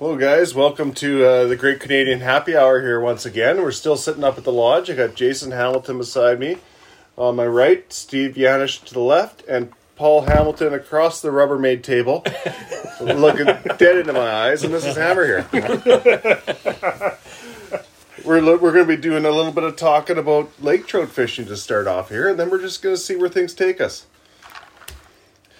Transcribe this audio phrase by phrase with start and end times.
[0.00, 0.54] Hello, guys.
[0.54, 3.60] Welcome to uh, the Great Canadian Happy Hour here once again.
[3.60, 4.88] We're still sitting up at the lodge.
[4.88, 6.56] I got Jason Hamilton beside me.
[7.18, 12.24] On my right, Steve Yanish to the left, and Paul Hamilton across the Rubbermaid table,
[13.02, 14.64] looking dead into my eyes.
[14.64, 15.46] And this is Hammer here.
[18.24, 21.10] we're lo- we're going to be doing a little bit of talking about lake trout
[21.10, 23.82] fishing to start off here, and then we're just going to see where things take
[23.82, 24.06] us.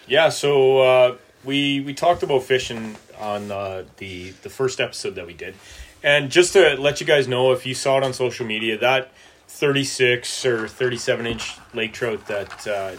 [0.08, 5.26] Yeah, so uh, we we talked about fishing on uh, the the first episode that
[5.26, 5.54] we did,
[6.02, 9.12] and just to let you guys know, if you saw it on social media, that
[9.48, 12.92] thirty six or thirty seven inch lake trout that uh,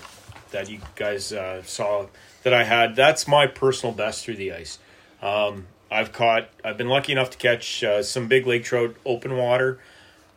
[0.52, 2.06] that you guys uh, saw
[2.44, 4.80] that I had, that's my personal best through the ice.
[5.22, 9.36] Um, I've caught, I've been lucky enough to catch uh, some big lake trout open
[9.36, 9.80] water,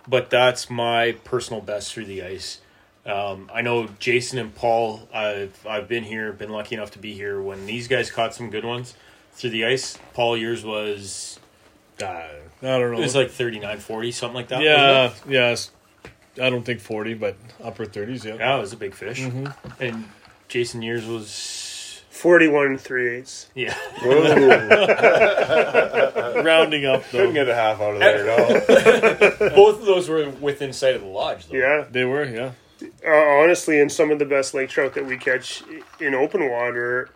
[0.07, 2.60] but that's my personal best through the ice.
[3.07, 5.09] Um, I know Jason and Paul.
[5.12, 8.51] I've I've been here, been lucky enough to be here when these guys caught some
[8.51, 8.95] good ones
[9.34, 9.98] through the ice.
[10.15, 11.38] Paul, yours was
[12.02, 12.29] Uh, I
[12.62, 12.99] don't know.
[12.99, 14.63] it was like 39, 40, something like that.
[14.63, 15.71] yeah, wasn't yes.
[16.40, 18.24] I don't think forty, but upper thirties.
[18.24, 18.35] Yeah.
[18.35, 18.40] it?
[18.40, 19.21] yeah, it was a big fish.
[19.21, 19.46] Mm-hmm.
[19.80, 20.09] And
[20.49, 23.49] Jason, yours was 41 and 3 eighths.
[23.55, 23.77] yeah.
[26.43, 28.40] Rounding up though, Couldn't get a half out of there at
[29.40, 29.49] all.
[29.51, 31.46] Both of those were within sight of the lodge.
[31.46, 31.57] Though.
[31.57, 31.85] Yeah.
[31.90, 32.24] they were.
[32.24, 32.52] Yeah.
[33.07, 35.62] Uh, honestly, and some of the best lake trout that we catch
[36.01, 37.10] in open water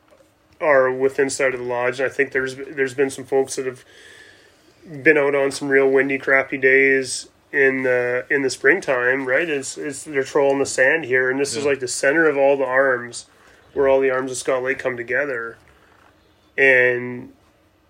[0.60, 2.00] are within sight of the lodge.
[2.00, 3.84] And I think there's there's been some folks that have
[5.02, 9.26] been out on some real windy, crappy days in the in the springtime.
[9.26, 9.48] Right?
[9.48, 12.56] It's, it's they're trolling the sand here, and this is like the center of all
[12.56, 13.26] the arms,
[13.72, 15.56] where all the arms of Scott Lake come together,
[16.56, 17.32] and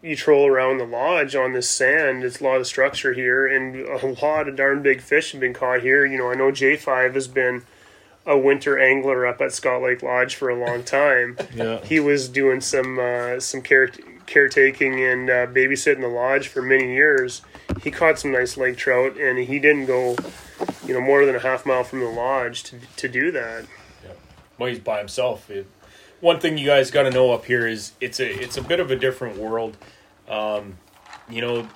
[0.01, 2.23] you troll around the lodge on this sand.
[2.23, 5.55] It's a lot of structure here, and a lot of darn big fish have been
[5.55, 6.07] caught here.
[6.07, 7.63] You know, I know J Five has been
[8.29, 11.37] a winter angler up at Scott Lake Lodge for a long time.
[11.55, 11.81] Yeah.
[11.84, 13.91] he was doing some uh, some care
[14.27, 17.43] caretaking and uh, babysitting the lodge for many years.
[17.83, 20.15] He caught some nice lake trout, and he didn't go,
[20.87, 23.65] you know, more than a half mile from the lodge to to do that.
[24.59, 25.50] well, he's by himself.
[25.50, 25.66] It,
[26.21, 28.78] one thing you guys got to know up here is it's a it's a bit
[28.78, 29.77] of a different world.
[30.28, 30.77] Um,
[31.31, 31.69] you know,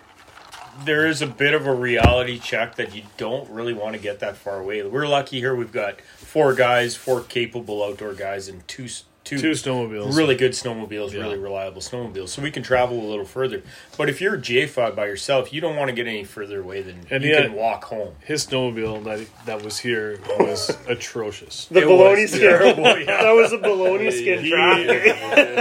[0.84, 4.20] there is a bit of a reality check that you don't really want to get
[4.20, 4.82] that far away.
[4.82, 5.54] We're lucky here.
[5.54, 5.96] We've got
[6.32, 8.88] four guys, four capable outdoor guys, and two
[9.24, 10.16] two, Two snowmobiles.
[10.16, 11.20] really good snowmobiles, Yeah.
[11.20, 12.30] really reliable snowmobiles.
[12.30, 13.62] So we can travel a little further.
[13.96, 17.06] But if you're J5 by yourself, you don't want to get any further away than
[17.08, 18.14] And you yet- can walk home.
[18.24, 21.66] His snowmobile that that was here was atrocious.
[21.70, 22.40] The It baloney skin.
[22.40, 23.04] terrible, yeah.
[23.22, 25.04] that was a baloney skin He- traffic.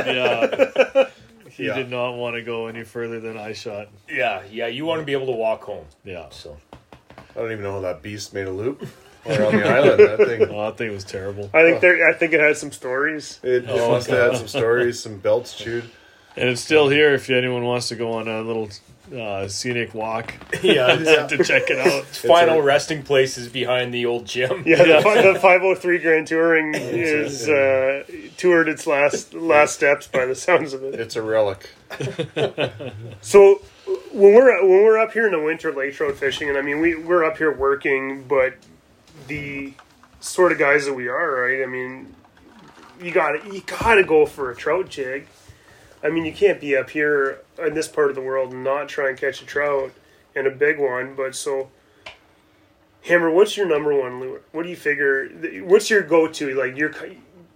[0.07, 1.05] yeah.
[1.51, 1.75] He Yeah.
[1.75, 3.89] did not want to go any further than I shot.
[4.09, 5.85] Yeah, yeah, you want to be able to walk home.
[6.03, 6.29] Yeah.
[6.31, 6.57] So
[7.13, 8.87] I don't even know how that beast made a loop.
[9.25, 10.41] Or on the island, that thing.
[10.51, 11.49] Oh, that thing was terrible.
[11.53, 12.07] I think there.
[12.09, 13.39] I think it had some stories.
[13.43, 15.83] It, it Oh, must have had some stories, some belts chewed.
[16.35, 18.69] And it's still here if anyone wants to go on a little
[19.13, 20.33] uh, scenic walk
[20.63, 21.27] yeah, Yeah.
[21.27, 22.05] to check it out.
[22.05, 24.63] final a- resting place is behind the old gym.
[24.65, 28.03] Yeah, the, fi- the 503 Grand Touring is uh,
[28.37, 30.97] toured its last last steps by the sounds of it.
[30.99, 31.69] It's a relic.
[33.21, 33.61] So
[34.13, 36.79] when we're when we're up here in the winter lake trout fishing, and I mean
[36.79, 38.53] we we're up here working, but
[39.27, 39.73] the
[40.19, 41.63] sort of guys that we are, right?
[41.63, 42.15] I mean,
[43.01, 45.27] you got to you got to go for a trout jig.
[46.03, 48.89] I mean, you can't be up here in this part of the world and not
[48.89, 49.91] try and catch a trout
[50.35, 51.13] and a big one.
[51.15, 51.69] But so,
[53.03, 54.41] Hammer, what's your number one lure?
[54.51, 55.27] What do you figure?
[55.63, 56.55] What's your go to?
[56.55, 56.93] Like you're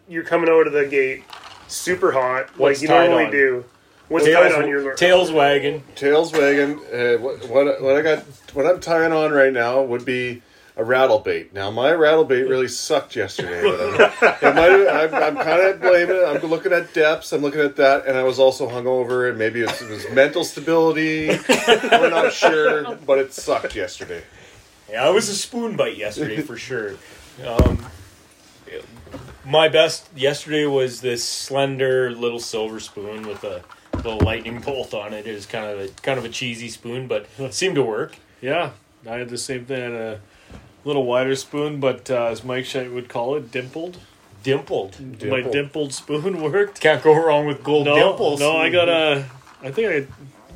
[0.07, 1.23] you're coming out of the gate
[1.67, 3.31] super hot, What's like you normally on?
[3.31, 3.65] do.
[4.07, 4.93] What's Tails, tied on your lure?
[4.93, 5.83] tails wagging.
[5.95, 6.77] Tails wagging.
[6.93, 8.19] Uh, what, what what I got?
[8.53, 10.43] What I'm tying on right now would be
[10.77, 11.53] a rattle bait.
[11.53, 13.61] Now my rattle bait really sucked yesterday.
[13.61, 16.23] But I'm, might, I'm, I'm kind of blaming it.
[16.23, 17.31] I'm looking at depths.
[17.31, 20.09] I'm looking at that, and I was also hungover, and maybe it was, it was
[20.11, 21.27] mental stability.
[21.29, 24.23] We're not sure, but it sucked yesterday.
[24.89, 26.95] Yeah, it was a spoon bite yesterday for sure.
[27.45, 27.85] Um,
[29.45, 33.63] my best yesterday was this slender little silver spoon with a
[33.95, 35.27] little lightning bolt on it.
[35.27, 38.17] It was kind of a kind of a cheesy spoon, but it seemed to work.
[38.41, 38.71] Yeah,
[39.07, 39.81] I had the same thing.
[39.81, 40.19] I had a
[40.85, 43.97] little wider spoon, but uh, as Mike Scheit would call it, dimpled.
[44.43, 44.99] Dimpled.
[45.25, 46.79] My dimpled spoon worked.
[46.79, 48.39] Can't go wrong with gold No, dimples.
[48.39, 49.25] no, I got a.
[49.61, 50.07] I think I had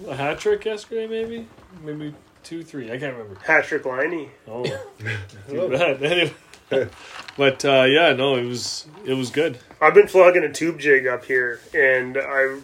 [0.08, 1.48] a hat trick yesterday, maybe,
[1.84, 2.92] maybe two, three.
[2.92, 3.36] I can't remember.
[3.44, 4.30] Patrick Liney.
[4.48, 4.64] Oh,
[5.50, 6.02] too bad.
[6.72, 6.88] Anyway,
[7.36, 9.58] but uh, yeah, no, it was it was good.
[9.82, 12.60] I've been flogging a tube jig up here, and I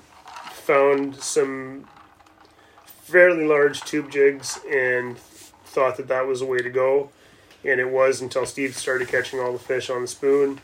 [0.52, 1.88] found some
[2.86, 7.10] fairly large tube jigs, and thought that that was the way to go.
[7.66, 10.60] And it was until Steve started catching all the fish on the spoon,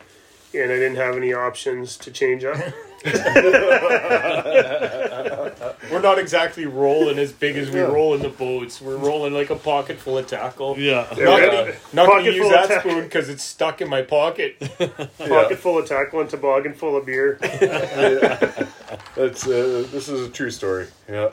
[0.54, 2.58] and I didn't have any options to change up.
[5.92, 7.86] we're not exactly rolling as big as we Yeah.
[7.88, 8.80] roll in the boats.
[8.82, 10.78] We're rolling like a pocket full of tackle.
[10.78, 11.08] Yeah.
[11.10, 12.92] Not Yeah, gonna, not gonna use that tackle.
[12.92, 14.60] spoon because it's stuck in my pocket.
[15.18, 17.38] Pocket full of tackle and toboggan full of beer.
[19.16, 20.88] That's uh, this is a true story.
[21.10, 21.30] Yeah.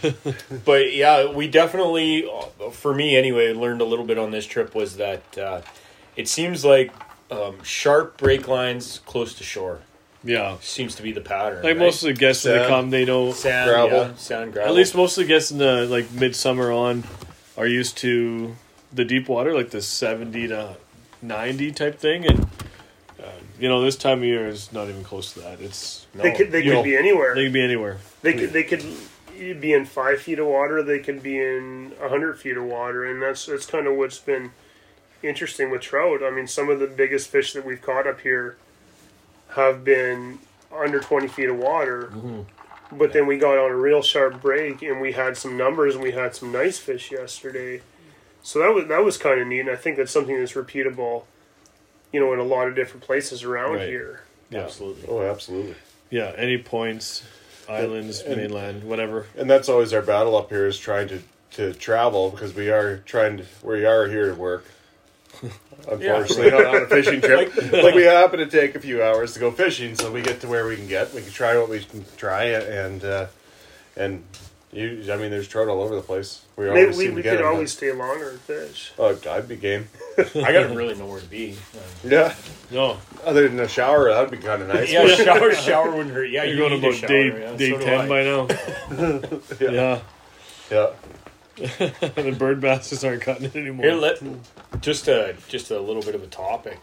[0.64, 4.74] but yeah, we definitely, uh, for me anyway, learned a little bit on this trip
[4.74, 5.62] was that uh,
[6.16, 6.92] it seems like
[7.30, 9.80] um, sharp break lines close to shore
[10.24, 10.56] Yeah.
[10.60, 11.56] seems to be the pattern.
[11.62, 11.78] Like right?
[11.78, 12.68] most of the guests when they Sand.
[12.68, 13.32] come, they know.
[13.32, 13.98] sand, gravel.
[13.98, 14.70] yeah, sand gravel.
[14.70, 17.04] At least most of the guests in the like midsummer on
[17.56, 18.54] are used to
[18.92, 20.76] the deep water, like the seventy to
[21.22, 22.40] ninety type thing, and
[23.22, 25.60] uh, you know this time of year is not even close to that.
[25.60, 26.22] It's no.
[26.24, 27.34] They could they could know, be anywhere.
[27.34, 27.96] they could be anywhere.
[28.20, 28.84] They could they could
[29.52, 30.82] be in five feet of water.
[30.82, 34.18] They can be in a hundred feet of water, and that's that's kind of what's
[34.18, 34.52] been
[35.22, 36.22] interesting with trout.
[36.22, 38.56] I mean, some of the biggest fish that we've caught up here
[39.50, 40.38] have been
[40.74, 42.10] under twenty feet of water.
[42.14, 42.42] Mm-hmm.
[42.98, 46.04] But then we got on a real sharp break, and we had some numbers, and
[46.04, 47.80] we had some nice fish yesterday.
[48.42, 51.24] So that was that was kind of neat, and I think that's something that's repeatable,
[52.12, 53.88] you know, in a lot of different places around Right.
[53.88, 54.20] here.
[54.50, 55.08] Yeah, absolutely.
[55.08, 55.76] Oh, absolutely.
[56.10, 56.32] yeah.
[56.36, 57.22] Any points,
[57.72, 59.26] islands, And- mainland, whatever.
[59.36, 61.20] And that's always our battle up here is trying to
[61.52, 64.64] to travel because we are trying to we are here to work.
[65.88, 67.54] Unfortunately, not on a fishing trip.
[67.72, 70.48] like we happen to take a few hours to go fishing, so we get to
[70.48, 71.12] where we can get.
[71.12, 73.26] We can try what we can try, and uh,
[73.96, 74.22] and
[74.72, 75.04] you.
[75.12, 76.42] I mean, there's trout all over the place.
[76.56, 78.92] We Maybe always we, seem we could always stay longer and fish.
[78.98, 79.88] Oh, I'd be game.
[80.18, 81.56] I gotta really know where to be.
[82.04, 82.34] Yeah.
[82.70, 84.90] No, Other than a shower, that'd be kind of nice.
[84.90, 86.24] Yeah, shower, shower wouldn't hurt.
[86.30, 88.48] Yeah, you're you going need a about shower, day yeah, day so ten by now.
[89.60, 90.00] yeah,
[90.70, 90.90] Yeah.
[91.56, 93.84] the bird basses aren't cutting it anymore.
[93.84, 94.22] Here, let
[94.80, 96.78] just a just a little bit of a topic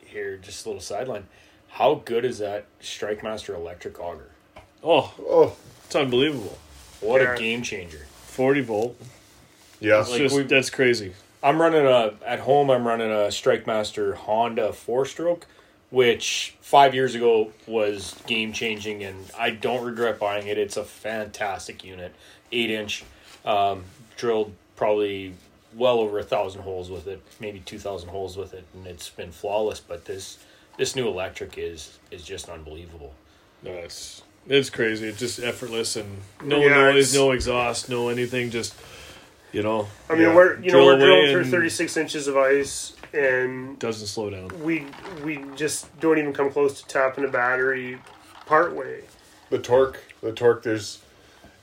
[0.00, 1.26] here, just a little sideline.
[1.68, 4.30] How good is that Strike Master electric auger?
[4.82, 6.58] oh, Oh, it's unbelievable.
[7.00, 7.34] What Yeah.
[7.34, 8.06] a game changer!
[8.26, 8.96] Forty volt.
[9.80, 10.00] yeah.
[10.00, 11.12] It's Like just we- that's crazy.
[11.42, 12.70] I'm running a at home.
[12.70, 15.46] I'm running a Strike Master Honda four stroke,
[15.90, 20.58] which five years ago was game changing, and I don't regret buying it.
[20.58, 22.12] It's a fantastic unit,
[22.50, 23.04] eight inch,
[23.44, 23.84] um,
[24.16, 25.34] drilled probably
[25.74, 29.08] well over a thousand holes with it, maybe two thousand holes with it, and it's
[29.10, 29.78] been flawless.
[29.78, 30.38] But this
[30.76, 33.14] this new electric is is just unbelievable.
[33.62, 33.70] No,
[34.48, 35.06] it's it's crazy.
[35.08, 38.50] It's just effortless and no Yeah, noise, it's- no exhaust, no anything.
[38.50, 38.74] Just
[39.52, 40.34] you know, I mean, Yeah.
[40.34, 44.50] we're you know Drill we're drilling through 36 inches of ice, and doesn't slow down.
[44.62, 44.86] we
[45.24, 47.98] we just don't even come close to tapping a battery
[48.46, 49.00] part way.
[49.50, 50.62] the torque, the torque.
[50.62, 50.98] There's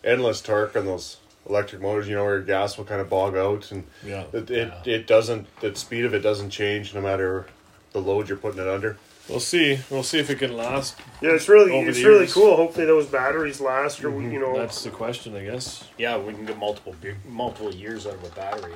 [0.04, 1.18] endless torque on those
[1.48, 2.08] electric motors.
[2.08, 4.24] You know where gas will kind of bog out, and Yeah.
[4.34, 5.46] it it, it doesn't.
[5.62, 7.46] The speed of it doesn't change no matter
[7.92, 8.98] the load you're putting it under.
[9.30, 9.80] We'll see.
[9.90, 11.00] We'll see if it can last.
[11.22, 12.34] Yeah, it's really it's really years.
[12.34, 12.56] cool.
[12.56, 14.32] Hopefully those batteries last, or mm-hmm.
[14.32, 15.84] you know, That's the question, I guess.
[15.98, 16.96] Yeah, we can get multiple
[17.28, 18.76] multiple years out of a battery.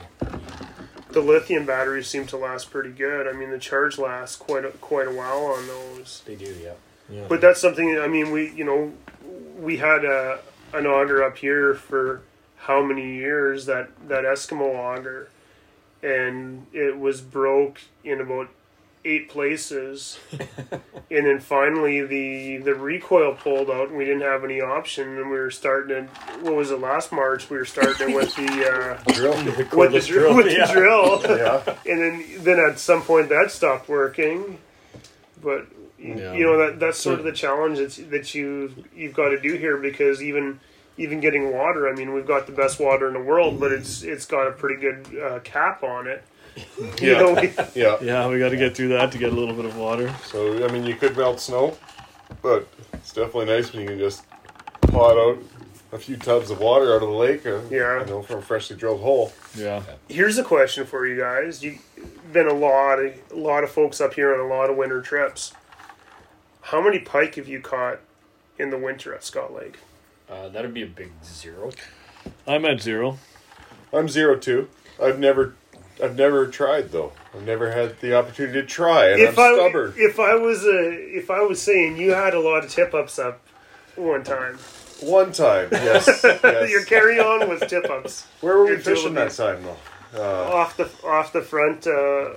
[1.11, 3.27] the lithium batteries seem to last pretty good.
[3.27, 6.23] I mean, the charge lasts quite a, quite a while on those.
[6.25, 6.73] They do, yeah.
[7.09, 7.25] Yeah.
[7.27, 7.99] But that's something.
[7.99, 8.93] I mean, we you know
[9.59, 10.39] we had a
[10.73, 12.21] an auger up here for
[12.57, 15.29] how many years that that Eskimo auger,
[16.01, 18.49] and it was broke in about
[19.05, 24.61] eight places, and then finally the the recoil pulled out, and we didn't have any
[24.61, 25.95] option, and we were starting.
[26.05, 26.09] It,
[26.41, 27.49] what was it last March?
[27.49, 28.99] We were starting with the.
[28.99, 29.33] Uh, Drill.
[29.77, 30.65] with the drill, with yeah.
[30.67, 31.75] the drill, yeah.
[31.89, 34.59] and then then at some point that stopped working.
[35.41, 36.33] But Yeah.
[36.33, 39.55] you know that that's sort of the challenge that's, that you you've got to do
[39.55, 40.59] here because even
[40.97, 41.87] even getting water.
[41.87, 44.51] I mean, we've got the best water in the world, but it's it's got a
[44.51, 46.23] pretty good uh, cap on it.
[47.01, 47.19] You Yeah.
[47.19, 47.97] know, we- Yeah.
[48.01, 50.13] Yeah, we got to get through that to get a little bit of water.
[50.25, 51.77] So I mean, you could melt snow,
[52.41, 54.23] but it's definitely nice when you can just
[54.81, 55.37] pot out
[55.91, 57.45] a few tubs of water out of the lake.
[57.45, 58.01] uh, Yeah.
[58.01, 59.33] You know, from a freshly drilled hole.
[59.55, 59.81] Yeah.
[60.07, 61.63] here's a question for you guys.
[61.63, 61.79] You've
[62.31, 65.01] been a lot of a lot of folks up here on a lot of winter
[65.01, 65.53] trips.
[66.61, 67.99] How many pike have you caught
[68.59, 69.77] in the winter at Scott Lake?
[70.29, 71.71] Uh, that'd be a big zero.
[72.45, 73.17] I'm at zero.
[73.91, 74.69] I'm zero two.
[75.01, 75.55] I've never,
[76.01, 77.11] I've never tried though.
[77.35, 79.93] I've never had the opportunity to try, and if I'm I stubborn.
[79.97, 83.19] if I was a if I was saying you had a lot of tip ups
[83.19, 83.41] up
[83.95, 84.57] one time,
[85.01, 86.21] One time, yes.
[86.23, 86.69] yes.
[86.69, 89.77] your carry on was tip ups Where were we fishing that time though?
[90.15, 92.29] Uh, off the off the front, uh,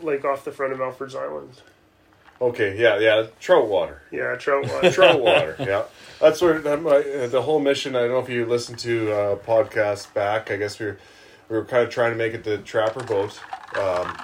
[0.00, 1.60] like off the front of Alfred's Island.
[2.40, 4.02] okay, yeah, yeah, trout water.
[4.10, 4.90] Yeah, trout water.
[4.90, 5.84] Trout water, yeah.
[6.20, 7.94] That's where that my, uh, the whole mission.
[7.94, 10.50] I don't know if you listened to uh, podcast back.
[10.50, 10.98] I guess we were
[11.52, 13.38] we were kind of trying to make it the trapper boat.
[13.76, 14.16] Um,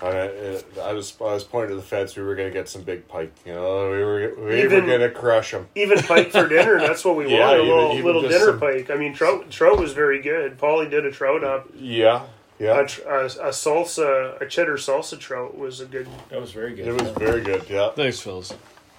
[0.00, 2.16] I, I was I was pointing to the fence.
[2.16, 3.34] We were going to get some big pike.
[3.44, 5.68] You know, we were we Even- were going to crush them.
[5.74, 7.60] Even pike for dinner, that's what we Yeah, wanted.
[7.60, 8.90] A even- little, even little dinner some- pike.
[8.90, 10.56] I mean, trout trout was very good.
[10.56, 11.68] Paulie did a trout up.
[11.76, 12.24] Yeah,
[12.58, 12.76] yeah.
[12.76, 16.08] A, a, a salsa, a cheddar salsa trout was a good.
[16.30, 16.86] That was very good.
[16.86, 17.68] It was very good.
[17.68, 17.90] Yeah.
[17.90, 18.54] Thanks, Phils.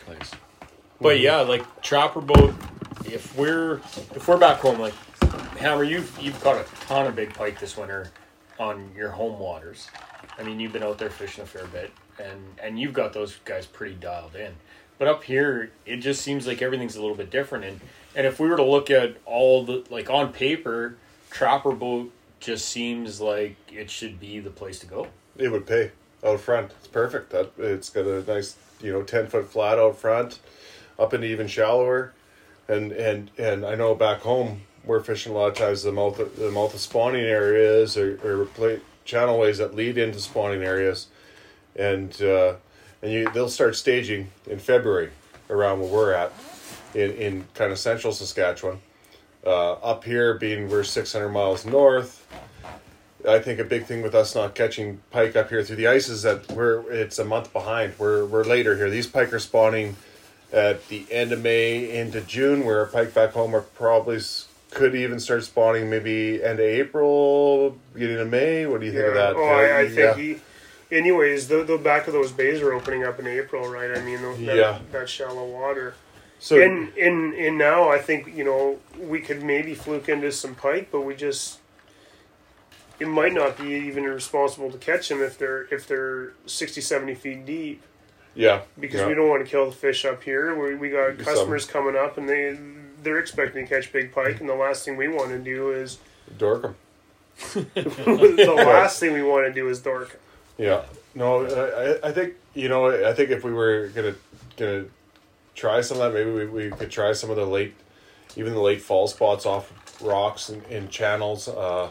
[0.05, 0.31] Thanks.
[1.01, 2.53] But yeah, like trapper boat.
[3.05, 3.77] If we're
[4.15, 4.93] if we're back home, like
[5.59, 8.09] Hammer, you've you've caught a ton of big pike this winter
[8.59, 9.89] on your home waters.
[10.37, 13.35] I mean, you've been out there fishing a fair bit, and and you've got those
[13.43, 14.53] guys pretty dialed in.
[14.97, 17.65] But up here, it just seems like everything's a little bit different.
[17.65, 17.81] And
[18.15, 20.95] and if we were to look at all the like on paper,
[21.29, 25.07] trapper boat just seems like it should be the place to go.
[25.37, 25.91] It would pay
[26.23, 26.71] out front.
[26.79, 27.31] It's perfect.
[27.31, 30.39] That it's got a nice, you know, ten foot flat out front,
[30.97, 32.13] up and even shallower,
[32.69, 36.19] and and and I know back home we're fishing a lot of times the mouth
[36.19, 41.07] of, the mouth of spawning areas or, or play, channelways that lead into spawning areas,
[41.75, 42.55] and uh,
[43.01, 45.09] and you they'll start staging in February
[45.49, 46.31] around where we're at,
[46.93, 48.79] in in kind of central Saskatchewan.
[49.45, 52.27] Uh, up here, being we're six hundred miles north,
[53.27, 56.09] I think a big thing with us not catching pike up here through the ice
[56.09, 57.93] is that we're it's a month behind.
[57.97, 58.89] We're we're later here.
[58.89, 59.95] These pike are spawning
[60.51, 62.65] at the end of May into June.
[62.65, 64.19] Where pike back home are probably
[64.71, 68.65] could even start spawning maybe end of April, beginning of May.
[68.65, 69.35] What do you think of that?
[69.35, 70.15] Oh, I, I think Yeah.
[70.15, 70.37] he.
[70.91, 73.91] Anyways, the, the back of those bays are opening up in April, right?
[73.91, 74.79] I mean, that, Yeah.
[74.91, 75.93] that shallow water.
[76.39, 80.55] so and in in now, I think you know we could maybe fluke into some
[80.55, 81.59] pike, but we just
[82.99, 87.15] it might not be even responsible to catch them if they're if they're 60, 70
[87.15, 87.81] feet deep
[88.35, 89.07] yeah, because yeah.
[89.07, 90.55] we don't want to kill the fish up here.
[90.55, 92.57] We, we got Some- customers coming up and they
[93.03, 95.97] they're expecting to catch big pike, and the last thing we want to do is
[96.37, 96.75] dork 'em.
[97.53, 100.11] the last thing we want to do is dork.
[100.11, 100.65] 'em.
[100.65, 100.81] Yeah.
[101.15, 102.89] No, I, I- I think you know.
[103.07, 104.15] I think if we were gonna
[104.57, 104.85] gonna
[105.55, 107.73] try some of that, maybe we, we could try some of the late,
[108.35, 111.89] even the late fall spots off rocks and, and channels, uh,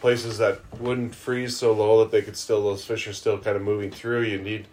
[0.00, 3.56] places that wouldn't freeze so low that they could still those fish are still kind
[3.56, 4.22] of moving through.
[4.22, 4.66] You need,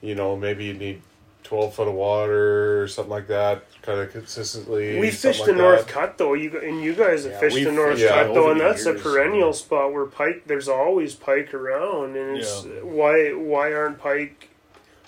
[0.00, 1.02] you know, maybe you need
[1.44, 4.98] twelve foot of water or something like that, kind of consistently.
[4.98, 5.92] We something fished like the North that.
[5.92, 8.58] Cut though, you and you guys have Yeah, fished the North fished Cut though, and
[8.60, 9.02] the that's a years.
[9.02, 10.42] perennial spot where pike.
[10.46, 12.72] There's always pike around, and it's Yeah.
[12.82, 14.48] why why aren't pike?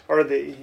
[0.08, 0.54] Are they?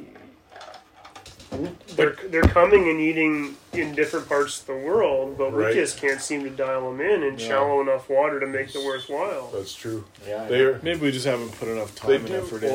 [1.95, 5.67] They're they're coming and eating in different parts of the world, but Right.
[5.67, 7.47] we just can't seem to dial them in in Yeah.
[7.47, 9.51] shallow enough water to make it worthwhile.
[9.53, 10.05] That's true.
[10.27, 12.73] Yeah, they are, Maybe we just haven't put enough time they and do effort in.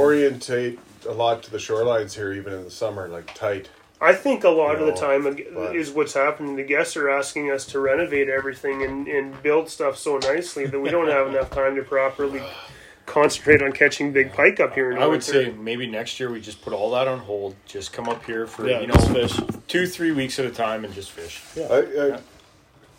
[1.09, 3.69] Orientate a lot to the shorelines here, even in the summer, like tight.
[4.00, 6.55] I think a lot of the time but- is what's happening.
[6.57, 10.79] The guests are asking us to renovate everything and, and build stuff so nicely that
[10.79, 12.41] we don't have enough time to properly
[13.07, 14.93] concentrate on catching big pike up here.
[14.93, 15.33] In I would winter.
[15.47, 17.57] say maybe next year we just put all that on hold.
[17.67, 19.33] Just come up here for Yeah, you know fish.
[19.67, 21.43] two three weeks at a time and just fish.
[21.59, 21.79] I,
[22.15, 22.21] I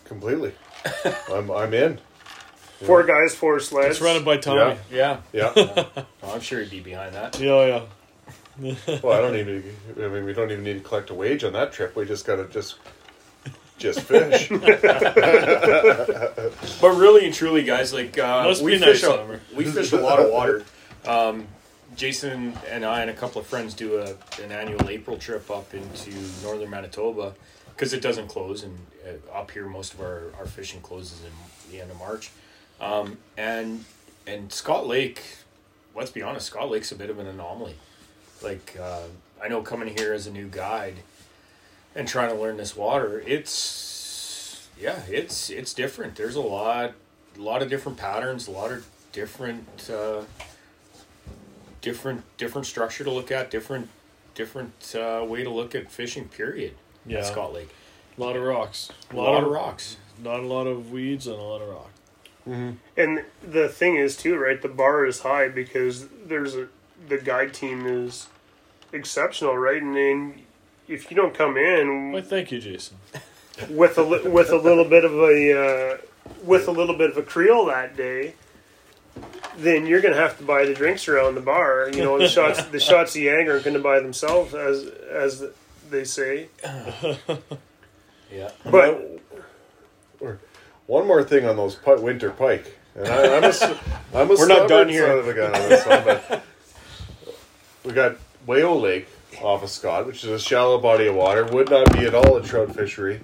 [0.06, 0.51] completely.
[1.32, 2.00] I'm I'm in.
[2.84, 3.88] four guys, four sleds.
[3.88, 4.78] Let's run it by Tommy.
[4.92, 5.54] Yeah, Yeah.
[5.56, 7.39] oh, I'm sure he'd be behind that.
[7.39, 7.82] Yeah, yeah.
[9.04, 9.63] Well, I don't even.
[9.98, 11.96] I mean, we don't even need to collect a wage on that trip.
[11.96, 12.75] We just gotta just
[13.78, 14.50] just fish.
[16.82, 19.92] But really and truly, guys, like uh, Must we be fish nice a, we fish
[19.92, 20.63] a lot of water.
[21.06, 21.48] Um,
[21.96, 24.12] Jason and I and a couple of friends do a,
[24.42, 26.12] an annual April trip up into
[26.44, 27.34] northern Manitoba
[27.75, 31.32] because it doesn't close, and uh, up here most of our, our fishing closes in
[31.72, 32.32] the end of March.
[32.82, 33.86] Um, and
[34.28, 35.22] and Scott Lake,
[35.96, 37.75] let's be honest, Scott Lake's a bit of an anomaly.
[38.41, 39.03] Like uh,
[39.43, 40.96] I know coming here as a new guide
[41.96, 46.15] and trying to learn this water, it's yeah, it's it's different.
[46.15, 46.93] There's a lot,
[47.38, 50.22] a lot of different patterns, a lot of different, uh,
[51.81, 53.89] different, different structure to look at, different,
[54.36, 56.27] different uh, way to look at fishing.
[56.29, 56.74] Period.
[57.05, 57.24] Yeah.
[57.24, 57.69] Scott Lake,
[58.17, 58.89] A lot of rocks.
[59.12, 59.98] a lot, of rocks.
[60.24, 61.89] Not a lot of weeds and a lot of rock.
[62.98, 64.60] And the thing is too, right?
[64.60, 66.67] The bar is high because there's a
[67.08, 68.27] the guide team is
[68.94, 69.82] exceptional, right?
[69.82, 70.41] And then
[70.88, 72.98] if you don't come in Why, thank you, Jason.
[73.70, 75.98] with a li- with a little bit of a uh,
[76.44, 78.34] with a little bit of a Creole that day,
[79.58, 81.89] then you're gonna have to buy the drinks around the bar.
[81.94, 85.44] You know, the shots the shots of Yang aren't gonna buy themselves, as as
[85.89, 86.48] they say.
[88.32, 89.20] Yeah, But
[90.86, 93.63] One more thing on those pi- winter pike, and I, I'm a, s-
[94.13, 95.08] I'm a We're not done here.
[95.08, 96.44] son of a gun on this one, but
[97.89, 99.08] we got Whale Lake
[99.41, 101.43] off of Scott, which is a shallow body of water.
[101.46, 103.22] Would not be at all a trout fishery.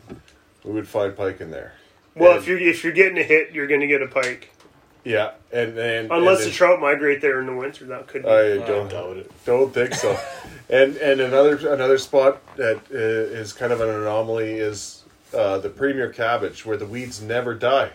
[0.63, 1.73] We would find pike in there.
[2.15, 4.49] well, And- if you're if you're getting a hit, you're gonna get a pike.
[5.03, 8.27] Yeah, and and Unless and the trout migrate there in the winter, that could be.
[8.27, 9.31] I I don't doubt it.
[9.45, 10.17] don't think so.
[10.69, 16.09] and and another another spot that uh, kind of an anomaly is uh, the premier
[16.09, 17.91] cabbage, where the weeds never die,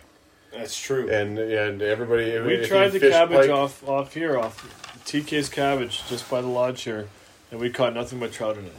[0.52, 1.10] That's true.
[1.10, 2.38] and and everybody.
[2.38, 6.40] We if tried you the cabbage pike- off off here, off TK's cabbage, just by
[6.40, 7.08] the lodge here,
[7.50, 8.72] and we caught nothing but trout in it.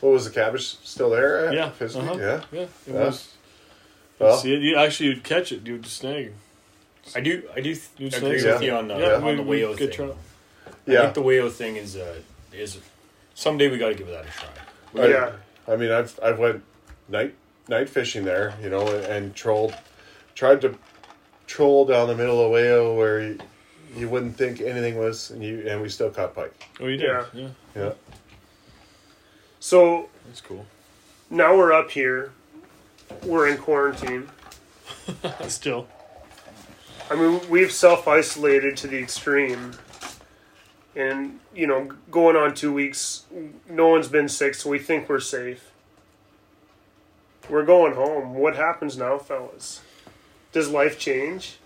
[0.00, 1.46] What was the cabbage still there?
[1.48, 2.00] at Yeah, Fisby?
[2.00, 2.14] uh-huh.
[2.18, 2.42] yeah.
[2.52, 2.92] Yeah, it Yeah.
[2.94, 3.34] was.
[4.18, 4.60] Well, See it?
[4.62, 5.66] You actually you'd catch it.
[5.66, 6.32] You'd just snag.
[7.16, 7.42] I do.
[7.54, 8.22] I do th- agree snag
[8.54, 8.66] with it.
[8.66, 9.90] you on the yeah, on we, the we whale thing.
[9.90, 10.16] trout.
[10.66, 11.00] I yeah.
[11.02, 12.14] think the whale thing is uh,
[12.52, 12.78] is
[13.34, 14.48] someday we got to give that a try.
[14.92, 15.32] We I- Yeah.
[15.66, 16.62] I mean, I've I've went
[17.08, 17.34] night
[17.68, 19.74] night fishing there, you know, and, and trolled,
[20.34, 20.76] tried to
[21.46, 23.38] troll down the middle of Wayo where you,
[23.94, 26.68] you wouldn't think anything was, and you and we still caught pike.
[26.80, 27.06] Oh, you did.
[27.08, 27.24] Yeah.
[27.34, 27.92] Yeah, Yeah,
[29.60, 30.66] So that's cool.
[31.30, 32.32] now we're up here.
[33.24, 34.28] We're in quarantine.
[35.48, 35.86] Still,
[37.10, 39.72] I mean, we've self isolated to the extreme.
[40.94, 43.24] And, you know, going on two weeks,
[43.68, 45.70] no one's been sick, so we think we're safe.
[47.48, 48.34] We're going home.
[48.34, 49.80] What happens now, fellas?
[50.52, 51.56] Does life change?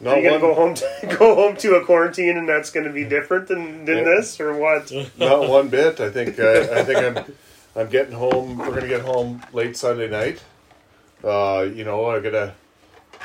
[0.00, 2.70] Are not you gonna one, go home to go home to a quarantine, and that's
[2.70, 4.04] gonna be different than, than Yeah.
[4.04, 4.90] this, or what?
[5.18, 6.00] not one bit.
[6.00, 7.32] I think uh, I think I'm
[7.76, 8.58] I'm getting home.
[8.58, 10.42] We're gonna get home late Sunday night.
[11.22, 12.54] Uh, you know, I'm gonna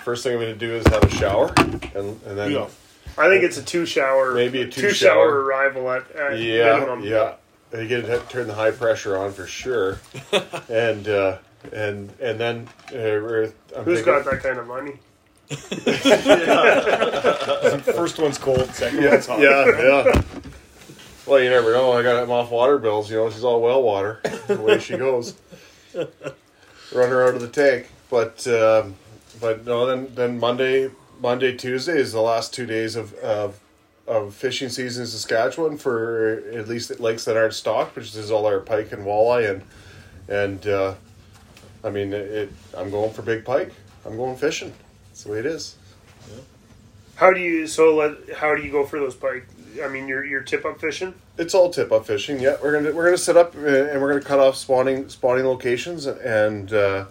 [0.04, 2.68] first thing I'm gonna do is have a shower, and and then Yeah.
[3.18, 5.42] I think it's a two shower, Maybe a two two shower shower.
[5.44, 7.04] arrival at, at Yeah, minimum.
[7.04, 7.36] yeah.
[7.74, 10.00] You get to turn the high pressure on for sure,
[10.70, 11.38] and uh,
[11.72, 15.00] and and then uh, I'm Who's thinking- got that kind of money?
[17.84, 19.40] First one's cold, second Yeah, one's hot.
[19.40, 20.22] yeah, yeah.
[21.26, 21.92] Well, you never know.
[21.94, 23.10] I got him off water bills.
[23.10, 24.22] You know, she's all well water.
[24.48, 25.36] The way she goes,
[25.94, 26.08] run
[27.10, 27.90] her out of the tank.
[28.10, 28.96] But um,
[29.42, 33.60] but no, then then Monday, Monday, Tuesday is the last two days of of,
[34.08, 38.32] of fishing season in Saskatchewan for at least at lakes that aren't stocked, which is
[38.32, 39.64] all our pike and walleye and
[40.28, 40.94] and uh,
[41.84, 42.52] I mean it.
[42.76, 43.72] I'm going for big pike.
[44.06, 44.74] I'm going fishing.
[45.16, 45.78] That's the way it is.
[47.16, 49.48] How do you so let how do you go for those pike?
[49.82, 51.14] I mean, you're you're tip up fishing.
[51.38, 52.42] It's all tip up fishing.
[52.42, 55.46] Yeah, we're gonna we're gonna set up uh, and we're gonna cut off spawning spawning
[55.46, 57.06] locations and uh,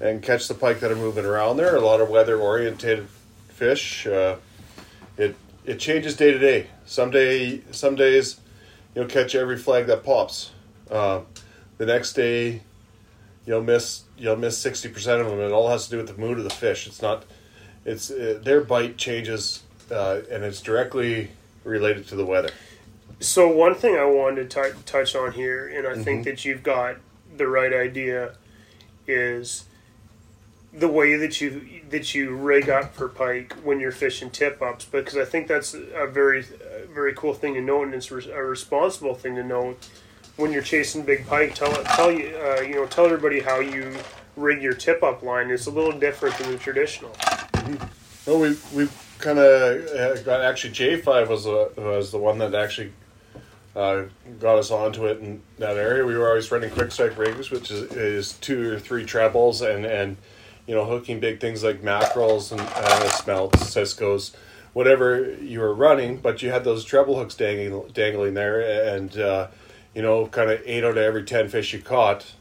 [0.00, 1.76] and catch the pike that are moving around there.
[1.76, 3.06] A lot of weather oriented
[3.48, 4.06] fish.
[4.06, 4.36] Uh,
[5.18, 6.68] it it changes day to day.
[6.86, 8.40] Some day some days
[8.94, 10.52] you'll catch every flag that pops.
[10.90, 11.20] Uh,
[11.76, 12.62] the next day
[13.44, 15.40] you'll miss you'll miss sixty percent of them.
[15.40, 16.86] It all has to do with the mood of the fish.
[16.86, 17.24] It's not.
[17.84, 21.30] It's uh, their bite changes uh, and it's directly
[21.64, 22.50] related to the weather.
[23.20, 26.62] So one thing I wanted to t- touch on here, and I think that you've
[26.62, 26.96] got
[27.36, 28.34] the right idea,
[29.06, 29.64] is
[30.72, 34.86] the way that you that you rig up for pike when you're fishing tip ups.
[34.86, 38.42] Because I think that's a very a very cool thing to note, and it's a
[38.42, 39.86] responsible thing to note
[40.36, 41.54] when you're chasing big pike.
[41.54, 43.98] Tell tell you uh, you know tell everybody how you
[44.34, 45.50] rig your tip up line.
[45.50, 47.14] It's a little different than the traditional.
[48.26, 52.38] No, we we kind of uh, got actually J five was the was the one
[52.38, 52.92] that actually
[53.76, 54.04] uh,
[54.38, 56.04] got us onto it in that area.
[56.04, 59.84] We were always running quick strike rigs, which is, is two or three trebles and
[59.84, 60.16] and
[60.66, 64.36] you know hooking big things like mackerels and uh, smelts, cisco's,
[64.72, 66.16] whatever you were running.
[66.16, 68.60] But you had those treble hooks dangling dangling there,
[68.94, 69.48] and uh,
[69.94, 72.32] you know kind of eight out of every ten fish you caught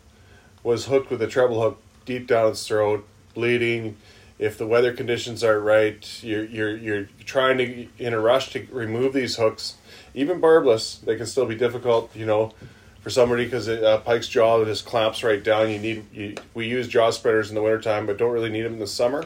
[0.64, 3.96] was hooked with a treble hook deep down its throat, bleeding.
[4.40, 8.66] If the weather conditions are right, you're you're you're trying to in a rush to
[8.72, 9.76] remove these hooks,
[10.14, 10.96] even barbless.
[11.00, 12.54] They can still be difficult, you know,
[13.02, 15.70] for somebody because a pike's jaw just clamps right down.
[15.70, 18.74] You need you, we use jaw spreaders in the wintertime, but don't really need them
[18.74, 19.26] in the summer.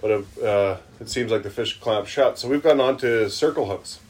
[0.00, 2.38] But uh, it seems like the fish clamp shut.
[2.38, 4.00] So we've gone on to circle hooks,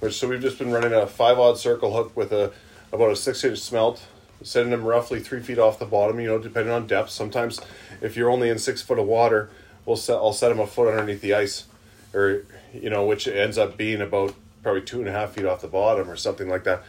[0.00, 2.52] which so we've just been running a five aught circle hook with a
[2.92, 4.02] about a six inch smelt
[4.42, 6.20] setting them roughly three feet off the bottom.
[6.20, 7.10] You know, depending on depth.
[7.10, 7.60] Sometimes,
[8.00, 9.50] if you're only in six foot of water,
[9.86, 10.16] we'll set.
[10.16, 11.64] I'll set them a foot underneath the ice,
[12.12, 15.60] or you know, which ends up being about probably two and a half feet off
[15.60, 16.82] the bottom, or something like that.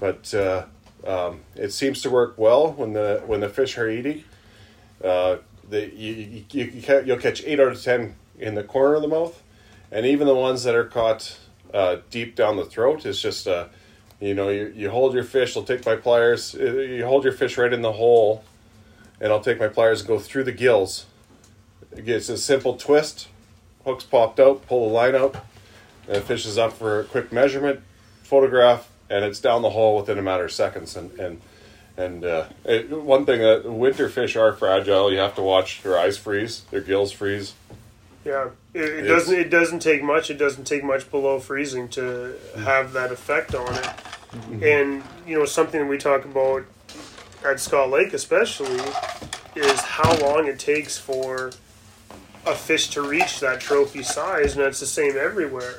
[0.00, 0.64] But uh,
[1.06, 4.24] um, it seems to work well when the when the fish are eating.
[5.02, 5.36] Uh,
[5.68, 9.08] the, you, you, you, you'll catch eight out of ten in the corner of the
[9.08, 9.42] mouth,
[9.90, 11.38] and even the ones that are caught
[11.72, 13.66] uh, deep down the throat is just uh,
[14.20, 15.56] you know you, you hold your fish.
[15.56, 16.54] I'll take my pliers.
[16.54, 18.44] uh, You hold your fish right in the hole,
[19.20, 21.06] and I'll take my pliers and go through the gills.
[21.94, 23.28] It's a simple twist.
[23.84, 24.66] Hooks popped out.
[24.66, 25.36] Pull the line out.
[26.06, 27.80] And the fish is up for a quick measurement,
[28.22, 30.96] photograph, and it's down the hole within a matter of seconds.
[30.96, 31.40] And and
[31.96, 35.12] and uh, it, one thing that winter fish are fragile.
[35.12, 37.54] You have to watch their eyes freeze, their gills freeze.
[38.24, 39.34] Yeah, it, it doesn't.
[39.34, 40.30] It doesn't take much.
[40.30, 43.88] It doesn't take much below freezing to have that effect on it.
[44.62, 46.64] And you know something we talk about
[47.44, 48.80] at Scott Lake, especially,
[49.54, 51.50] is how long it takes for
[52.46, 55.74] a fish to reach that trophy size, and that's the same everywhere.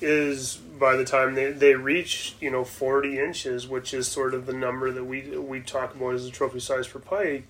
[0.00, 4.46] Is by the time they, they reach you know forty inches, which is sort of
[4.46, 7.46] the number that we we talk about as a trophy size for pike.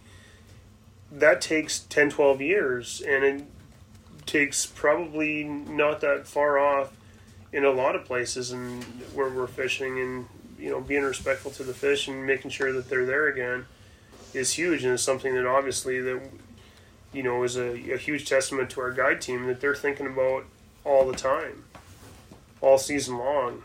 [1.12, 3.44] That takes 10, 12 years, and it
[4.26, 6.92] takes probably not that far off
[7.52, 8.84] in a lot of places and
[9.14, 10.26] where we're fishing and
[10.58, 13.66] you know being respectful to the fish and making sure that they're there again
[14.34, 16.20] is huge and it's something that obviously that
[17.12, 20.44] you know is a, a huge testament to our guide team that they're thinking about
[20.84, 21.64] all the time
[22.60, 23.62] all season long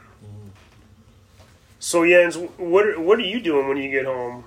[1.78, 4.44] so Jens, what are, what are you doing when you get home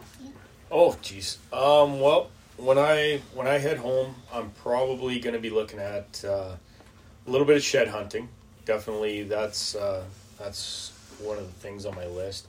[0.70, 1.38] Oh, jeez.
[1.52, 6.22] Um, well, when I when I head home, I'm probably going to be looking at
[6.26, 6.56] uh,
[7.26, 8.28] a little bit of shed hunting.
[8.66, 10.04] Definitely, that's uh,
[10.38, 12.48] that's one of the things on my list.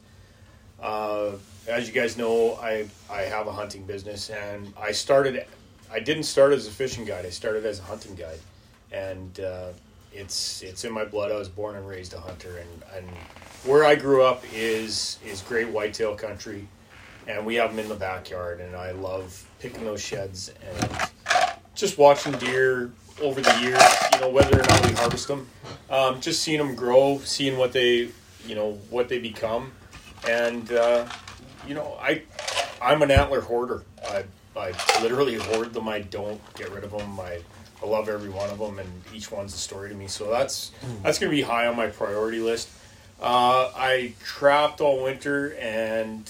[0.82, 1.32] Uh,
[1.68, 5.46] as you guys know, I I have a hunting business, and I started.
[5.92, 7.26] I didn't start as a fishing guide.
[7.26, 8.40] I started as a hunting guide,
[8.92, 9.70] and uh,
[10.14, 11.32] it's it's in my blood.
[11.32, 13.08] I was born and raised a hunter, and, and
[13.66, 16.68] where I grew up is is great whitetail country.
[17.28, 18.60] And we have them in the backyard.
[18.60, 21.10] And i love picking those sheds and
[21.76, 23.82] just watching deer over the years
[24.14, 25.46] you know whether or not we harvest them
[25.90, 28.10] um, just seeing them grow seeing what they
[28.46, 29.72] you know what they become.
[30.28, 31.08] And uh,
[31.68, 32.24] you know i
[32.82, 33.84] i'm an antler hoarder.
[34.08, 34.24] I
[34.60, 37.40] i literally hoard them i don't get rid of them i
[37.82, 40.08] I love every one of them, and each one's a story to me.
[40.08, 42.70] So that's that's going to be high on my priority list.
[43.22, 46.30] Uh, I trapped all winter, and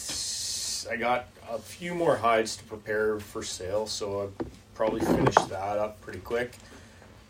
[0.90, 4.32] I got a few more hides to prepare for sale, so I'll
[4.76, 6.56] probably finish that up pretty quick.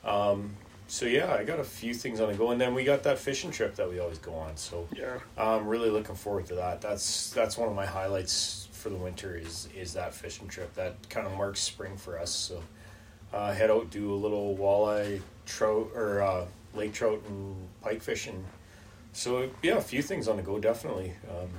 [0.04, 0.52] Um,
[0.88, 3.20] so yeah, I got a few things on the go, and then we got that
[3.20, 4.58] fishing trip that we always go on.
[4.58, 6.82] So yeah I'm really looking forward to that.
[6.82, 10.74] That's that's one of my highlights for the winter is is that fishing trip.
[10.76, 12.32] That kind of marks spring for us.
[12.32, 12.63] So
[13.34, 18.44] uh, head out, do a little walleye, trout, or uh, lake trout and pike fishing.
[19.13, 21.50] So yeah, a few things on the go definitely, um,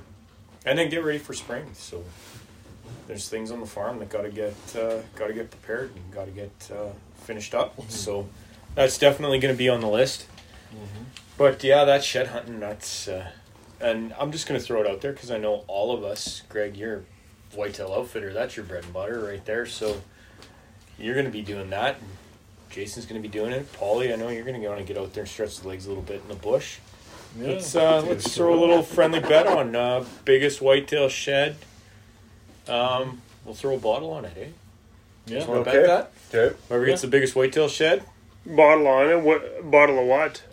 [0.65, 1.65] and then get ready for spring.
[1.73, 2.03] So
[3.07, 6.13] there's things on the farm that got to get uh, got to get prepared and
[6.13, 6.91] got to get uh,
[7.23, 7.79] finished up.
[7.89, 8.27] So
[8.75, 10.27] that's definitely going to be on the list.
[11.37, 13.31] But yeah, that shed hunting, that's, uh,
[13.81, 16.75] and I'm just gonna throw it out there because I know all of us, Greg,
[16.77, 16.97] you're
[17.53, 18.33] a whitetail outfitter.
[18.33, 19.65] That's your bread and butter right there.
[19.65, 20.01] So
[20.97, 21.97] you're gonna be doing that.
[22.69, 23.71] Jason's gonna be doing it.
[23.73, 25.89] Paulie, I know you're gonna want to get out there and stretch the legs a
[25.89, 26.77] little bit in the bush.
[27.37, 27.47] Yeah.
[27.47, 31.55] Let's uh, let's throw a little friendly bet on uh, biggest whitetail shed.
[32.67, 34.47] Um, we'll throw a bottle on it, eh?
[35.25, 35.45] Yeah.
[35.47, 35.79] Want to Okay.
[35.87, 36.37] bet that?
[36.47, 36.55] Okay.
[36.69, 38.03] Whoever gets the biggest whitetail shed,
[38.45, 40.43] bottle on it what bottle of what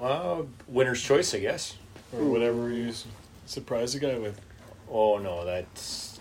[0.00, 1.76] uh, winner's choice, I guess.
[2.12, 3.06] Or whatever you s-
[3.46, 4.40] surprise the guy with.
[4.90, 5.66] Oh no, that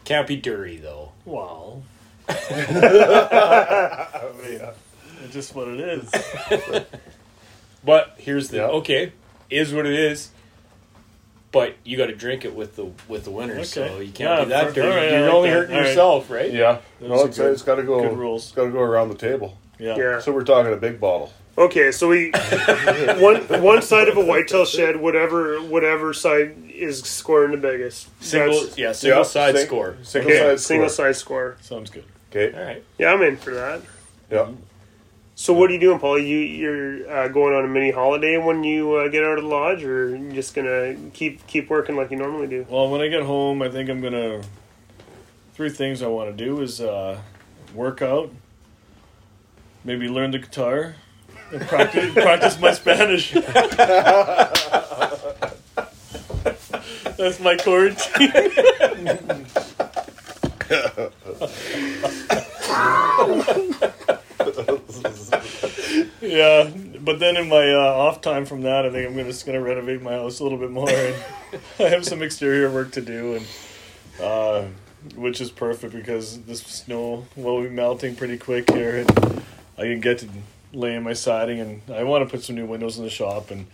[0.05, 1.11] can't be dirty though.
[1.25, 1.81] Wow.
[5.23, 6.11] It's just what it is.
[7.83, 8.63] But here's the Yeah.
[8.67, 9.11] okay,
[9.49, 10.29] is what it is.
[11.51, 14.03] But you got to drink it with the with the winner, so Okay.
[14.05, 14.87] you can't Yeah, be that for- dirty.
[14.87, 15.55] all right, I You're like only that.
[15.55, 15.87] hurting All right.
[15.87, 16.51] yourself, right?
[16.53, 16.77] Yeah.
[16.99, 18.01] Those No, are it's, good- it's got to go.
[18.01, 18.43] good rules.
[18.45, 19.57] It's got to go around the table.
[19.79, 19.95] Yeah.
[19.97, 21.33] yeah So we're talking a big bottle.
[21.57, 22.31] Okay, so we
[23.19, 28.07] one one side of a whitetail shed, whatever whatever side is scoring the biggest.
[28.23, 29.97] Single, That's- yeah, single Yeah, side sing- score.
[30.01, 31.05] Single okay, side single score.
[31.07, 31.57] side score.
[31.61, 32.05] Sounds good.
[32.31, 32.57] Okay.
[32.57, 32.83] All right.
[32.97, 33.81] Yeah, I'm in for that.
[34.31, 34.49] Yeah.
[35.35, 36.19] So what are you doing, Paul?
[36.19, 39.49] You you're uh, going on a mini holiday when you uh, get out of the
[39.49, 42.65] lodge, or you just gonna keep keep working like you normally do?
[42.69, 44.41] Well, when I get home, I think I'm gonna.
[45.53, 47.19] Three things I want to do is uh,
[47.75, 48.31] work out,
[49.83, 50.95] maybe learn the guitar,
[51.59, 53.31] practice practice my Spanish.
[57.17, 58.31] That's my quarantine.
[66.21, 69.57] yeah, but then in my uh, off time from that, I think I'm just going
[69.57, 70.89] to renovate my house a little bit more.
[70.89, 71.15] And
[71.79, 73.45] I have some exterior work to do, and
[74.21, 74.65] uh,
[75.15, 79.43] which is perfect because this snow will be melting pretty quick here, and
[79.77, 80.29] I can get to
[80.73, 83.67] laying my siding, and I want to put some new windows in the shop, and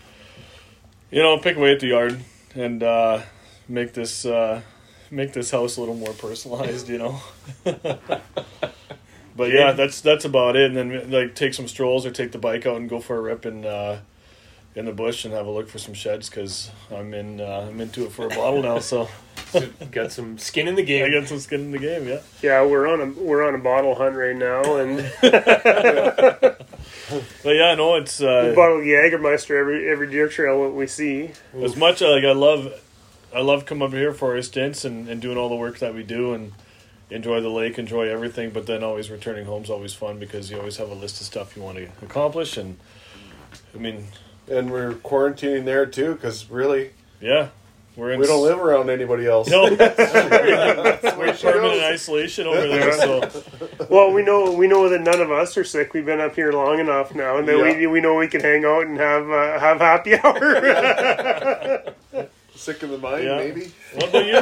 [1.12, 2.20] you know, pick away at the yard
[2.56, 3.22] and uh,
[3.68, 4.62] make this uh,
[5.12, 7.22] make this house a little more personalized, you know.
[9.38, 10.76] But yeah, that's that's about it.
[10.76, 13.22] And then like take some strolls or take the bike out and go for a
[13.22, 14.00] rip in uh,
[14.76, 17.80] in the bush and have a look for some sheds because I'm in uh, I'm
[17.80, 18.80] into it for a bottle now.
[18.80, 19.08] So
[19.92, 21.06] Got some skin in the game.
[21.06, 21.22] I game.
[21.22, 22.08] got some skin in the game.
[22.08, 22.20] Yeah.
[22.42, 25.00] Yeah, we're on a we're on a bottle hunt right now, and
[27.44, 31.32] But yeah, no, it's We uh, bottle Jägermeister every every deer trail that we see.
[31.62, 32.74] as much like I love,
[33.34, 35.94] I love coming up here for our stints and, and doing all the work that
[35.94, 36.54] we do and
[37.10, 38.50] enjoy the lake, enjoy everything.
[38.50, 41.28] But then always returning home is always fun because you always have a list of
[41.28, 42.58] stuff you want to accomplish.
[42.58, 42.78] And
[43.74, 44.08] I mean,
[44.50, 46.92] And we're quarantining there too, because really,
[47.22, 47.50] yeah,
[47.98, 48.20] we're in.
[48.20, 49.50] we don't live around anybody else.
[49.50, 52.94] No, we're she permanent isolation over there.
[52.94, 53.30] So
[53.90, 55.94] Well, we know we know that none of us are sick.
[55.94, 57.90] We've been up here long enough now, and then we Yeah.
[57.90, 61.84] we know we can hang out and have uh, have happy hour.
[62.56, 63.38] Sick in the mind, Yeah.
[63.38, 63.72] maybe.
[63.94, 64.34] what about you,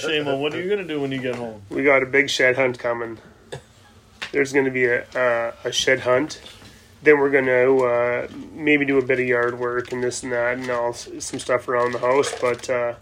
[0.00, 0.40] Shamo?
[0.40, 1.62] What are you gonna do when you get home?
[1.70, 3.18] we got a big shed hunt coming.
[4.32, 6.40] There's going to be a, a a shed hunt.
[7.02, 10.32] Then we're going to uh, maybe do a bit of yard work and this and
[10.32, 12.32] that, and all some stuff around the house.
[12.40, 12.94] But uh,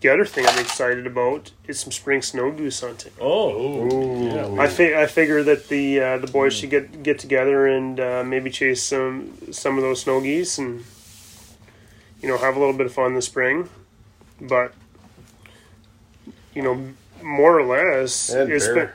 [0.00, 3.12] the other thing I'm excited about is some spring snow goose hunting.
[3.20, 4.60] Oh, Ooh.
[4.60, 8.24] I fi- I figure that the uh, the boys should get get together and uh,
[8.26, 10.84] maybe chase some some of those snow geese and
[12.20, 13.68] you know have a little bit of fun in the spring,
[14.40, 14.74] but
[16.54, 16.88] you know
[17.22, 18.74] more or less And it's bear.
[18.74, 18.90] been-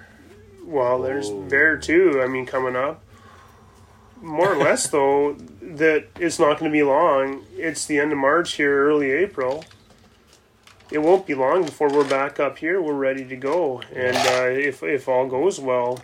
[0.71, 1.41] well there's Oh.
[1.41, 2.21] bear too.
[2.21, 3.01] I mean coming up.
[4.21, 7.43] More or less though that it's not going to be long.
[7.55, 9.65] It's the end of March here, early April.
[10.91, 12.81] It won't be long before we're back up here.
[12.81, 16.01] We're ready to go, and uh, if if all goes well,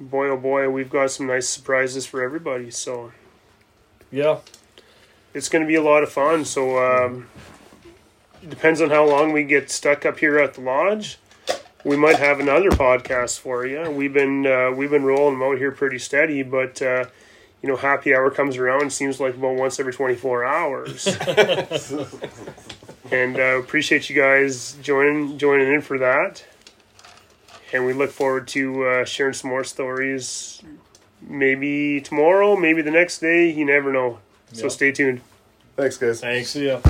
[0.00, 2.70] boy oh boy, we've got some nice surprises for everybody.
[2.70, 3.12] So
[4.10, 4.38] yeah.
[5.34, 6.44] it's going to be a lot of fun.
[6.44, 7.28] So um,
[8.46, 11.18] depends on how long we get stuck up here at the lodge.
[11.84, 13.90] We might have another podcast for you.
[13.90, 17.06] We've been uh, we've been rolling them out here pretty steady, but uh,
[17.62, 18.92] you know, happy hour comes around.
[18.92, 21.06] Seems like about once every twenty four hours.
[23.10, 26.44] and uh, appreciate you guys joining joining in for that.
[27.72, 30.62] And we look forward to uh, sharing some more stories.
[31.20, 33.50] Maybe tomorrow, maybe the next day.
[33.50, 34.18] You never know.
[34.52, 34.68] So Yeah.
[34.68, 35.20] stay tuned.
[35.76, 36.20] Thanks, guys.
[36.20, 36.50] Thanks.
[36.50, 36.80] See ya.